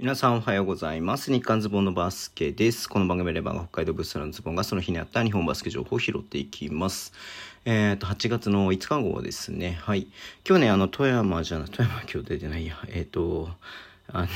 [0.00, 1.32] 皆さんおはようございます。
[1.32, 2.88] 日刊ズボンのバスケです。
[2.88, 7.12] この番組では北海道ブースラのズボンがその日にあった日本バスケ情報を拾っていきます。
[7.64, 9.76] えっ、と、8月の5日号ですね。
[9.82, 10.06] はい。
[10.48, 12.76] 今日ね、あの、富山じゃな、富山今日出てないや。
[12.86, 13.48] えっ、と、
[14.06, 14.28] あの、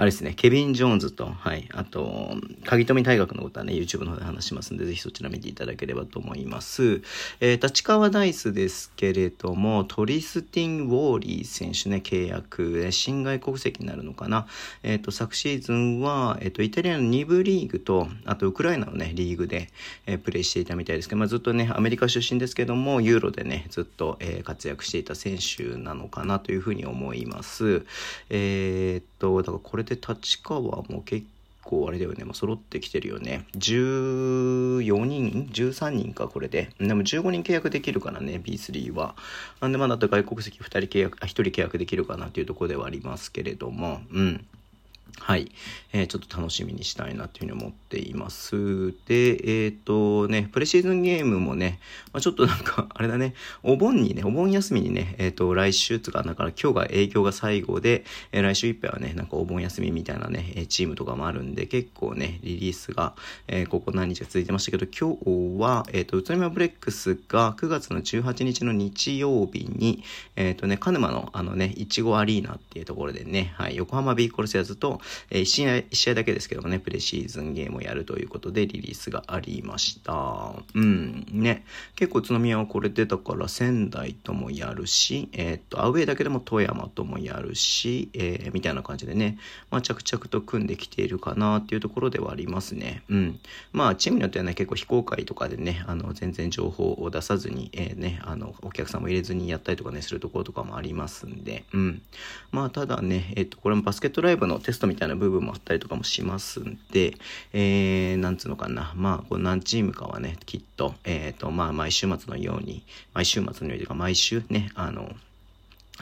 [0.00, 2.34] あれですね、ケビン・ジョーンズと、はい、あと、
[2.64, 7.02] 鍵富大学のことはね、YouTube の方で話しますんで、ぜひそちら見ていただければと思います。
[7.40, 14.46] えー、立川ダイスですけれども、トリスティン・ウォーリー選手ね、契約、え新外国籍になるのかな。
[14.82, 19.68] えっ、と、昨シーズンは、えっ、と、イタリアの2部リーグと、あと、ウクライナのね、リーグで、
[20.06, 27.84] えープレーしていたみたいですけど、まあ、ずっとね、アメリカ出身ですけども、ユーロでね、ずっと、えー活躍していた選手なのかなというふうに思います。
[28.30, 31.26] えっと、だからこれで立川も結
[31.64, 33.44] 構あれだよね、まあ、揃ってきてるよね。
[33.56, 36.70] 14人 ?13 人か、これで。
[36.78, 39.16] でも15人契約できるからね、B3 は。
[39.60, 44.46] なんでまだ外国籍2人契約、1人契約できるかなっていうところではありますけれども、うん。
[45.18, 45.50] はい、
[45.92, 48.92] えーちょっと楽しみにしたいなというふうに思っています。
[49.06, 51.78] で、えっ、とね、プレシーズンゲームもね、
[52.12, 63.14] まあ、ちょっとなんか、あれだね、お盆にね、お盆休みにね、えっ、と、来週つうか、だから今日が営業が最後で、えー来週いっぱいはね、なんかお盆休みみたいなね、えーチームとかもあるんで、結構ね、リリースが、
[63.48, 70.02] えーここ何日か続いてましたけど、今日は、えっ、と、宇都宮ブレックスが9月の18日の日曜日に、
[70.36, 74.99] えっ、とね、鹿沼のあのね、いちごアリーナっていうところでね、はい、横浜ビーコルセアズと、
[75.30, 80.54] えー、1試合、一試合だけですけどもね、プレシーズンゲームをやるということでリリースがありました。
[80.74, 81.64] うん、ね。
[81.96, 89.38] 結構宇都宮はこれでだから仙台ともやるし、えーっと、アウェーだけでも富山ともやるし、えーみたいな感じでね、
[89.70, 93.02] まあ着々と組んできているかなっていうところではありますね。
[93.08, 93.40] うん。
[93.72, 102.02] まあチームによってはね、結構非公開とかでね、あの、全然情報を出さずに、えーね、あの、お客さんも入れずにやったりとかね、するところとかもありますんで、うん。
[102.50, 107.14] まあただね、えっと、これもバスケットライブのテストみたいな部分もあったりとかもしますんで、
[107.52, 112.84] えー、なんつうのかな、まあ、こう何チームかはね、きっと、えっ、と、まあ、毎週末のように、
[113.14, 115.08] 毎週末のようにというか、毎週ね、あの、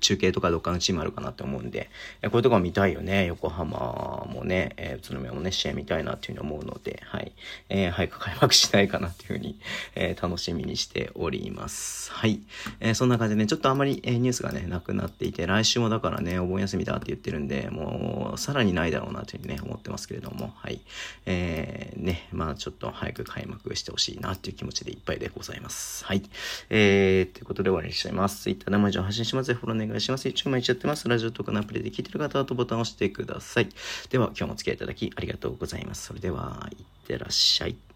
[0.00, 1.90] 中継とかどっかのチームあるかなって思うんで、
[2.22, 3.26] えこれとか見たいよね。
[3.26, 7.32] 横浜もね、え宇都宮もね、試合見たいなっていうふうに思うので、はい。
[7.68, 9.58] えー早く開幕しないかなっていうふうに、
[9.94, 12.12] えー楽しみにしております。
[12.12, 12.40] はい。
[12.80, 20.80] えーそんな感じでね、ちょっとあまり、えニュースがね、なくなっていて、来週もだからね、お盆休みだって言ってるんで、もう、さらにないだろうなというふうにね、思ってますけれども、はい。
[21.26, 26.04] えーね、まあちょっと早く開幕してほしいなっていう気持ちでいっぱいでございます。
[26.04, 26.22] はい。
[26.70, 28.42] えー、ということで終わりにしちゃいます。
[28.42, 29.54] Twitter でも以上発信します。
[29.54, 30.28] フォロー願いします。
[30.28, 31.08] 一応毎日やってます。
[31.08, 33.68] ラジオとかのアプリで聞いてる方はとボタンを押してください。
[34.10, 36.06] では、今日もお付き合いいただきありがとうございます。
[36.06, 37.89] それでは、いってらっしゃい。